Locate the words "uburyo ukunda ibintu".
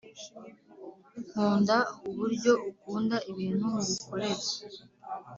2.07-3.65